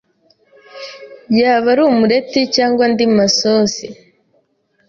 [1.39, 3.87] yaba ari umureti cg andi masosi.